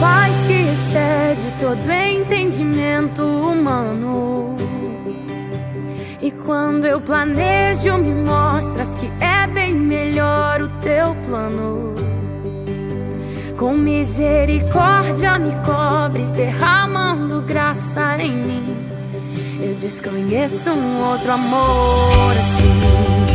paz 0.00 0.34
que 0.44 0.52
excede 0.52 1.52
todo 1.58 1.90
entendimento 1.90 3.22
humano. 3.22 4.56
E 6.20 6.30
quando 6.30 6.86
eu 6.86 7.00
planejo, 7.00 7.98
me 7.98 8.12
mostras 8.12 8.94
que 8.96 9.10
é 9.20 9.46
bem 9.46 9.74
melhor 9.74 10.62
o 10.62 10.68
teu 10.80 11.14
plano. 11.26 11.94
Com 13.56 13.74
misericórdia 13.74 15.38
me 15.38 15.52
cobres, 15.64 16.32
derramando 16.32 17.42
graça 17.42 18.16
em 18.20 18.32
mim. 18.32 18.76
Eu 19.60 19.74
desconheço 19.74 20.70
um 20.70 21.10
outro 21.10 21.32
amor 21.32 22.32
assim. 22.32 23.27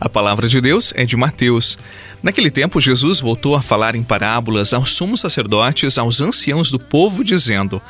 A 0.00 0.08
palavra 0.08 0.48
de 0.48 0.62
Deus 0.62 0.94
é 0.96 1.04
de 1.04 1.14
Mateus. 1.14 1.78
Naquele 2.22 2.50
tempo, 2.50 2.80
Jesus 2.80 3.20
voltou 3.20 3.54
a 3.54 3.60
falar 3.60 3.94
em 3.94 4.02
parábolas 4.02 4.72
aos 4.72 4.92
sumos 4.92 5.20
sacerdotes, 5.20 5.98
aos 5.98 6.22
anciãos 6.22 6.70
do 6.70 6.78
povo, 6.78 7.22
dizendo: 7.22 7.82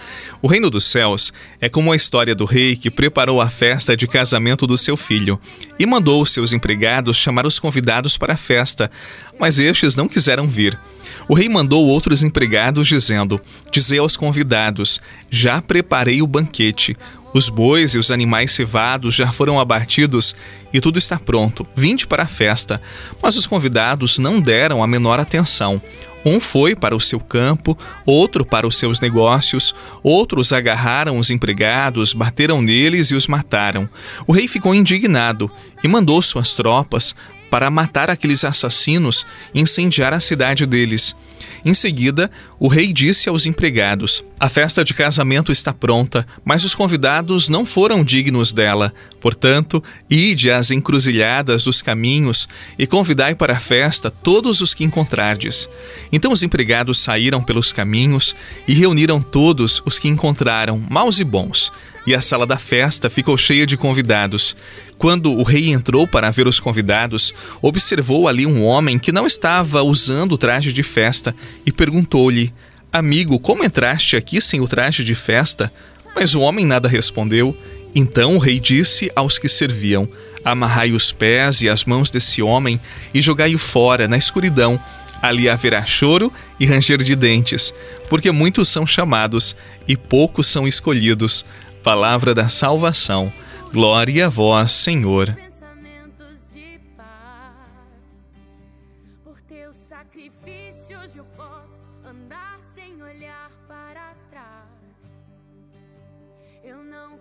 O 0.42 0.48
reino 0.48 0.68
dos 0.68 0.84
céus 0.84 1.32
é 1.60 1.68
como 1.68 1.92
a 1.92 1.96
história 1.96 2.34
do 2.34 2.44
rei 2.44 2.74
que 2.74 2.90
preparou 2.90 3.40
a 3.40 3.48
festa 3.48 3.96
de 3.96 4.08
casamento 4.08 4.66
do 4.66 4.76
seu 4.76 4.96
filho 4.96 5.38
e 5.78 5.86
mandou 5.86 6.20
os 6.20 6.32
seus 6.32 6.52
empregados 6.52 7.16
chamar 7.16 7.46
os 7.46 7.60
convidados 7.60 8.18
para 8.18 8.34
a 8.34 8.36
festa, 8.36 8.90
mas 9.38 9.60
estes 9.60 9.94
não 9.94 10.08
quiseram 10.08 10.48
vir. 10.48 10.76
O 11.28 11.34
rei 11.34 11.48
mandou 11.48 11.86
outros 11.86 12.24
empregados, 12.24 12.88
dizendo: 12.88 13.40
Dizei 13.70 14.00
aos 14.00 14.16
convidados: 14.16 15.00
Já 15.30 15.62
preparei 15.62 16.22
o 16.22 16.26
banquete. 16.26 16.96
Os 17.32 17.48
bois 17.48 17.94
e 17.94 17.98
os 17.98 18.10
animais 18.10 18.50
cevados 18.52 19.14
já 19.14 19.30
foram 19.30 19.60
abatidos 19.60 20.34
e 20.72 20.80
tudo 20.80 20.98
está 20.98 21.18
pronto. 21.18 21.66
Vinde 21.76 22.06
para 22.06 22.24
a 22.24 22.28
festa. 22.28 22.82
Mas 23.22 23.36
os 23.36 23.46
convidados 23.46 24.18
não 24.18 24.40
deram 24.40 24.82
a 24.82 24.86
menor 24.86 25.20
atenção. 25.20 25.80
Um 26.24 26.38
foi 26.38 26.74
para 26.74 26.94
o 26.94 27.00
seu 27.00 27.18
campo, 27.18 27.78
outro 28.04 28.44
para 28.44 28.66
os 28.66 28.76
seus 28.76 29.00
negócios, 29.00 29.74
outros 30.02 30.52
agarraram 30.52 31.18
os 31.18 31.30
empregados, 31.30 32.12
bateram 32.12 32.60
neles 32.60 33.10
e 33.10 33.14
os 33.14 33.26
mataram. 33.26 33.88
O 34.26 34.32
rei 34.32 34.46
ficou 34.46 34.74
indignado 34.74 35.50
e 35.82 35.88
mandou 35.88 36.20
suas 36.20 36.52
tropas 36.52 37.14
para 37.50 37.68
matar 37.68 38.08
aqueles 38.08 38.44
assassinos 38.44 39.26
e 39.52 39.60
incendiar 39.60 40.14
a 40.14 40.20
cidade 40.20 40.64
deles. 40.64 41.16
Em 41.64 41.74
seguida, 41.74 42.30
o 42.58 42.68
rei 42.68 42.92
disse 42.92 43.28
aos 43.28 43.44
empregados: 43.44 44.24
A 44.38 44.48
festa 44.48 44.82
de 44.82 44.94
casamento 44.94 45.52
está 45.52 45.72
pronta, 45.74 46.26
mas 46.44 46.64
os 46.64 46.74
convidados 46.74 47.48
não 47.48 47.66
foram 47.66 48.02
dignos 48.02 48.52
dela. 48.52 48.92
Portanto, 49.20 49.82
ide 50.08 50.50
às 50.50 50.70
encruzilhadas 50.70 51.64
dos 51.64 51.82
caminhos 51.82 52.48
e 52.78 52.86
convidai 52.86 53.34
para 53.34 53.54
a 53.54 53.60
festa 53.60 54.10
todos 54.10 54.62
os 54.62 54.72
que 54.72 54.84
encontrardes. 54.84 55.68
Então 56.10 56.32
os 56.32 56.42
empregados 56.42 56.98
saíram 56.98 57.42
pelos 57.42 57.72
caminhos 57.72 58.34
e 58.66 58.72
reuniram 58.72 59.20
todos 59.20 59.82
os 59.84 59.98
que 59.98 60.08
encontraram, 60.08 60.82
maus 60.88 61.18
e 61.18 61.24
bons 61.24 61.70
e 62.06 62.14
a 62.14 62.20
sala 62.20 62.46
da 62.46 62.56
festa 62.56 63.10
ficou 63.10 63.36
cheia 63.36 63.66
de 63.66 63.76
convidados. 63.76 64.56
Quando 64.98 65.32
o 65.32 65.42
rei 65.42 65.70
entrou 65.70 66.06
para 66.06 66.30
ver 66.30 66.46
os 66.46 66.60
convidados, 66.60 67.32
observou 67.62 68.28
ali 68.28 68.46
um 68.46 68.64
homem 68.64 68.98
que 68.98 69.12
não 69.12 69.26
estava 69.26 69.82
usando 69.82 70.32
o 70.32 70.38
traje 70.38 70.72
de 70.72 70.82
festa 70.82 71.34
e 71.64 71.72
perguntou-lhe: 71.72 72.52
Amigo, 72.92 73.38
como 73.38 73.64
entraste 73.64 74.16
aqui 74.16 74.40
sem 74.40 74.60
o 74.60 74.68
traje 74.68 75.04
de 75.04 75.14
festa? 75.14 75.72
Mas 76.14 76.34
o 76.34 76.40
homem 76.40 76.66
nada 76.66 76.88
respondeu. 76.88 77.56
Então 77.94 78.36
o 78.36 78.38
rei 78.38 78.60
disse 78.60 79.10
aos 79.14 79.38
que 79.38 79.48
serviam: 79.48 80.08
Amarrai 80.44 80.92
os 80.92 81.12
pés 81.12 81.62
e 81.62 81.68
as 81.68 81.84
mãos 81.84 82.10
desse 82.10 82.42
homem 82.42 82.80
e 83.12 83.20
jogai-o 83.20 83.58
fora, 83.58 84.08
na 84.08 84.16
escuridão. 84.16 84.80
Ali 85.22 85.50
haverá 85.50 85.84
choro 85.84 86.32
e 86.58 86.64
ranger 86.64 86.96
de 86.98 87.14
dentes, 87.14 87.74
porque 88.08 88.32
muitos 88.32 88.68
são 88.70 88.86
chamados 88.86 89.54
e 89.86 89.94
poucos 89.94 90.46
são 90.46 90.66
escolhidos 90.66 91.44
palavra 91.82 92.34
da 92.34 92.48
salvação. 92.48 93.32
Glória 93.72 94.26
a 94.26 94.28
vós, 94.28 94.70
Senhor. 94.70 95.36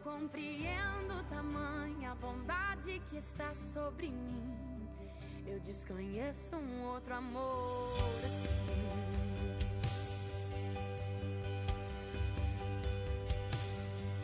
Compreendo 0.04 1.24
tamanha 1.30 2.16
bondade 2.16 3.02
que 3.10 3.18
está 3.18 3.54
sobre 3.74 4.08
mim. 4.08 4.88
Eu 5.46 5.60
desconheço 5.60 6.56
um 6.56 6.84
outro 6.84 7.14
amor 7.14 7.98
assim. 8.24 9.69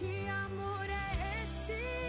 Agradável 0.06 2.05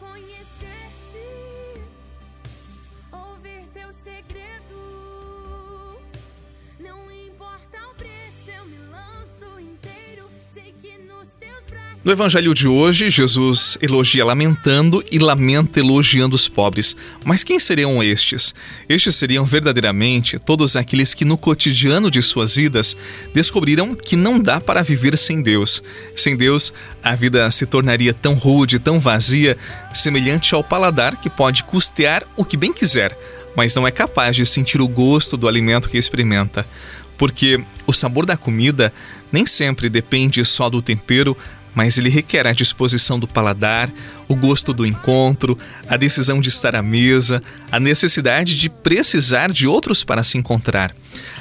conhecer-te, 0.00 1.37
No 12.08 12.14
evangelho 12.14 12.54
de 12.54 12.66
hoje, 12.66 13.10
Jesus 13.10 13.76
elogia 13.82 14.24
lamentando 14.24 15.04
e 15.12 15.18
lamenta 15.18 15.78
elogiando 15.78 16.36
os 16.36 16.48
pobres. 16.48 16.96
Mas 17.22 17.44
quem 17.44 17.60
seriam 17.60 18.02
estes? 18.02 18.54
Estes 18.88 19.14
seriam 19.14 19.44
verdadeiramente 19.44 20.38
todos 20.38 20.74
aqueles 20.74 21.12
que 21.12 21.26
no 21.26 21.36
cotidiano 21.36 22.10
de 22.10 22.22
suas 22.22 22.56
vidas 22.56 22.96
descobriram 23.34 23.94
que 23.94 24.16
não 24.16 24.40
dá 24.40 24.58
para 24.58 24.82
viver 24.82 25.18
sem 25.18 25.42
Deus. 25.42 25.82
Sem 26.16 26.34
Deus, 26.34 26.72
a 27.04 27.14
vida 27.14 27.50
se 27.50 27.66
tornaria 27.66 28.14
tão 28.14 28.32
rude, 28.32 28.78
tão 28.78 28.98
vazia, 28.98 29.58
semelhante 29.92 30.54
ao 30.54 30.64
paladar 30.64 31.20
que 31.20 31.28
pode 31.28 31.62
custear 31.62 32.24
o 32.38 32.42
que 32.42 32.56
bem 32.56 32.72
quiser, 32.72 33.14
mas 33.54 33.74
não 33.74 33.86
é 33.86 33.90
capaz 33.90 34.34
de 34.34 34.46
sentir 34.46 34.80
o 34.80 34.88
gosto 34.88 35.36
do 35.36 35.46
alimento 35.46 35.90
que 35.90 35.98
experimenta. 35.98 36.66
Porque 37.18 37.62
o 37.86 37.92
sabor 37.92 38.24
da 38.24 38.36
comida 38.36 38.94
nem 39.30 39.44
sempre 39.44 39.90
depende 39.90 40.42
só 40.44 40.70
do 40.70 40.80
tempero, 40.80 41.36
mas 41.78 41.96
ele 41.96 42.08
requer 42.08 42.44
a 42.44 42.52
disposição 42.52 43.20
do 43.20 43.28
paladar, 43.28 43.88
o 44.26 44.34
gosto 44.34 44.72
do 44.74 44.84
encontro, 44.84 45.56
a 45.88 45.96
decisão 45.96 46.40
de 46.40 46.48
estar 46.48 46.74
à 46.74 46.82
mesa, 46.82 47.40
a 47.70 47.78
necessidade 47.78 48.56
de 48.56 48.68
precisar 48.68 49.52
de 49.52 49.64
outros 49.64 50.02
para 50.02 50.24
se 50.24 50.36
encontrar. 50.36 50.92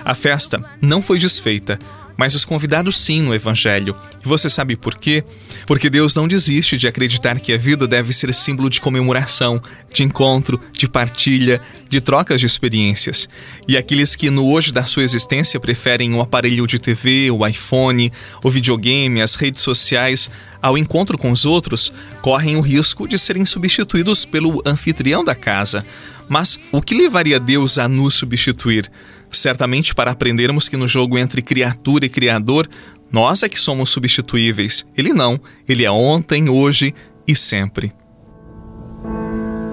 A 0.06 0.14
festa 0.14 0.64
não 0.80 1.02
foi 1.02 1.18
desfeita, 1.18 1.80
mas 2.17 2.33
os 2.33 2.44
convidados 2.44 3.00
sim 3.00 3.22
no 3.22 3.33
Evangelho. 3.33 3.95
E 4.25 4.28
você 4.28 4.50
sabe 4.50 4.75
por 4.75 4.95
quê? 4.95 5.23
Porque 5.66 5.89
Deus 5.89 6.16
não 6.16 6.28
desiste 6.28 6.75
de 6.78 6.88
acreditar 6.88 7.39
que 7.39 7.53
a 7.53 7.57
vida 7.57 7.88
deve 7.88 8.11
ser 8.11 8.33
símbolo 8.33 8.69
de 8.69 8.81
comemoração, 8.81 9.61
de 9.94 10.03
encontro, 10.03 10.59
de 10.73 10.89
partilha, 10.89 11.61
de 11.88 12.01
trocas 12.01 12.39
de 12.39 12.45
experiências. 12.45 13.29
E 13.67 13.77
aqueles 13.77 14.16
que 14.16 14.29
no 14.29 14.47
hoje 14.47 14.73
da 14.73 14.85
sua 14.85 15.03
existência 15.03 15.59
preferem 15.59 16.13
o 16.13 16.21
aparelho 16.21 16.65
de 16.65 16.80
TV, 16.80 17.30
o 17.31 17.45
iPhone, 17.45 18.12
o 18.44 18.50
videogame, 18.50 19.21
as 19.21 19.36
redes 19.36 19.62
sociais, 19.62 20.30
ao 20.62 20.77
encontro 20.77 21.18
com 21.18 21.31
os 21.31 21.45
outros, 21.45 21.94
correm 22.21 22.56
o 22.56 22.62
risco 22.62 23.07
de 23.07 23.18
serem 23.18 23.45
substituídos 23.45 24.25
pelo 24.25 24.62
anfitrião 24.65 25.24
da 25.24 25.36
casa. 25.36 25.86
Mas 26.27 26.59
o 26.71 26.81
que 26.81 26.95
levaria 26.95 27.39
Deus 27.39 27.77
a 27.77 27.88
nos 27.88 28.15
substituir? 28.15 28.92
Certamente 29.31 29.94
para 29.94 30.12
aprendermos 30.12 30.69
que 30.69 30.77
no 30.77 30.88
jogo 30.88 31.18
entre 31.18 31.41
criatura 31.41 32.06
e 32.06 32.09
criador, 32.09 32.69
nós 33.12 33.44
é 33.44 33.50
que 33.50 33.59
somos 33.59 33.89
substituíveis. 33.89 34.85
Ele 34.97 35.13
não. 35.13 35.39
Ele 35.68 35.85
é 35.85 35.91
ontem, 35.91 36.50
hoje 36.50 36.94
e 37.27 37.35
sempre. 37.35 37.94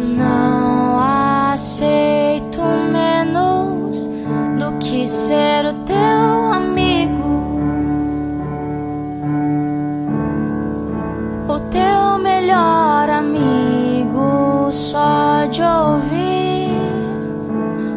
Não 0.01 1.01
aceito 1.01 2.61
menos 2.93 4.09
do 4.59 4.79
que 4.79 5.07
ser 5.07 5.67
o 5.67 5.75
teu 5.85 6.53
amigo. 6.53 7.25
O 11.49 11.59
teu 11.71 12.19
melhor 12.19 13.09
amigo 13.11 14.71
só 14.73 15.47
de 15.47 15.63
ouvir 15.63 16.71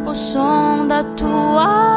o 0.06 0.14
som 0.14 0.67
tua 1.04 1.97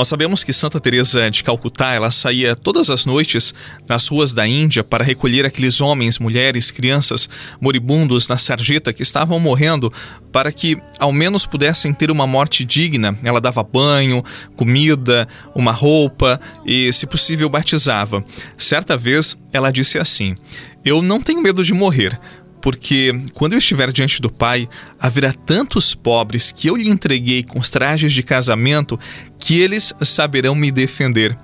Nós 0.00 0.08
sabemos 0.08 0.42
que 0.42 0.50
Santa 0.50 0.80
Teresa 0.80 1.30
de 1.30 1.44
Calcutá, 1.44 1.92
ela 1.92 2.10
saía 2.10 2.56
todas 2.56 2.88
as 2.88 3.04
noites 3.04 3.52
nas 3.86 4.08
ruas 4.08 4.32
da 4.32 4.48
Índia 4.48 4.82
para 4.82 5.04
recolher 5.04 5.44
aqueles 5.44 5.78
homens, 5.78 6.18
mulheres, 6.18 6.70
crianças 6.70 7.28
moribundos 7.60 8.26
na 8.26 8.38
sarjeta 8.38 8.94
que 8.94 9.02
estavam 9.02 9.38
morrendo 9.38 9.92
para 10.32 10.50
que 10.50 10.78
ao 10.98 11.12
menos 11.12 11.44
pudessem 11.44 11.92
ter 11.92 12.10
uma 12.10 12.26
morte 12.26 12.64
digna. 12.64 13.14
Ela 13.22 13.42
dava 13.42 13.62
banho, 13.62 14.24
comida, 14.56 15.28
uma 15.54 15.70
roupa 15.70 16.40
e, 16.64 16.90
se 16.94 17.06
possível, 17.06 17.50
batizava. 17.50 18.24
Certa 18.56 18.96
vez 18.96 19.36
ela 19.52 19.70
disse 19.70 19.98
assim: 19.98 20.34
Eu 20.82 21.02
não 21.02 21.20
tenho 21.20 21.42
medo 21.42 21.62
de 21.62 21.74
morrer, 21.74 22.18
porque 22.60 23.12
quando 23.34 23.52
eu 23.52 23.58
estiver 23.58 23.90
diante 23.92 24.20
do 24.20 24.30
Pai, 24.30 24.68
haverá 24.98 25.32
tantos 25.32 25.94
pobres 25.94 26.52
que 26.52 26.68
eu 26.68 26.76
lhe 26.76 26.88
entreguei 26.88 27.42
com 27.42 27.58
os 27.58 27.70
trajes 27.70 28.12
de 28.12 28.22
casamento 28.22 28.98
que 29.38 29.58
eles 29.60 29.94
saberão 30.02 30.54
me 30.54 30.70
defender. 30.70 31.36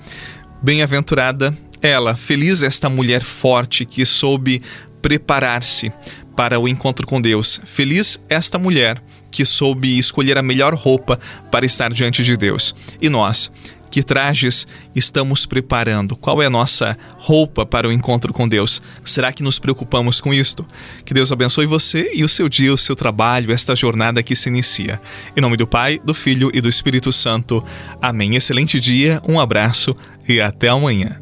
Bem-aventurada 0.63 1.57
ela, 1.83 2.17
feliz 2.17 2.63
esta 2.63 2.89
mulher 2.89 3.23
forte 3.23 3.85
que 3.85 4.05
soube 4.05 4.63
preparar-se 5.01 5.93
para 6.35 6.59
o 6.61 6.69
encontro 6.69 7.07
com 7.07 7.21
Deus. 7.21 7.61
Feliz 7.65 8.21
esta 8.29 8.59
mulher 8.59 9.03
que 9.31 9.45
soube 9.45 9.99
escolher 9.99 10.39
a 10.39 10.43
melhor 10.43 10.75
roupa 10.75 11.19
para 11.51 11.67
estar 11.67 11.93
diante 11.93 12.25
de 12.25 12.37
Deus. 12.37 12.75
E 13.01 13.09
nós, 13.09 13.51
que 13.91 14.03
trajes 14.03 14.67
estamos 14.95 15.47
preparando? 15.47 16.17
Qual 16.17 16.43
é 16.43 16.47
a 16.47 16.51
nossa 16.51 16.97
roupa 17.19 17.65
para 17.65 17.89
o 17.89 17.93
encontro 17.93 18.33
com 18.33 18.49
Deus? 18.49 18.83
Será 19.05 19.33
que 19.33 19.43
nos 19.43 19.59
preocupamos 19.59 20.21
com 20.21 20.33
isto? 20.33 20.67
Que 21.05 21.15
Deus 21.15 21.33
abençoe 21.33 21.67
você 21.67 22.11
e 22.15 22.25
o 22.25 22.29
seu 22.29 22.49
dia, 22.49 22.73
o 22.73 22.79
seu 22.79 22.97
trabalho, 22.97 23.53
esta 23.53 23.75
jornada 23.75 24.23
que 24.23 24.37
se 24.37 24.49
inicia. 24.49 25.01
Em 25.37 25.41
nome 25.41 25.57
do 25.57 25.67
Pai, 25.67 26.01
do 26.05 26.15
Filho 26.15 26.51
e 26.53 26.61
do 26.61 26.69
Espírito 26.69 27.13
Santo. 27.13 27.65
Amém. 28.01 28.37
Excelente 28.37 28.81
dia, 28.81 29.21
um 29.27 29.41
abraço 29.41 29.97
e 30.29 30.41
até 30.41 30.69
amanhã. 30.69 31.21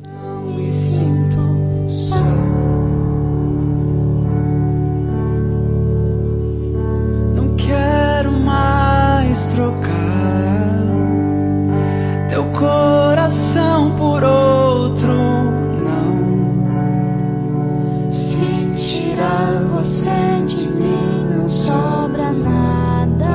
Mais 9.34 9.49
trocar 9.49 10.13
coração 12.52 13.96
por 13.96 14.23
outro, 14.25 15.12
não. 15.85 16.23
Se 18.11 18.38
tirar 18.76 19.62
você 19.75 20.11
de 20.46 20.69
mim, 20.69 21.26
não 21.31 21.49
sobra 21.49 22.32
nada. 22.32 23.26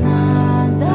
Nada. 0.00 0.90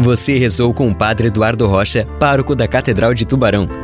Você 0.00 0.38
rezou 0.38 0.74
com 0.74 0.90
o 0.90 0.94
Padre 0.94 1.28
Eduardo 1.28 1.66
Rocha, 1.66 2.06
pároco 2.18 2.54
da 2.54 2.68
Catedral 2.68 3.14
de 3.14 3.24
Tubarão. 3.24 3.83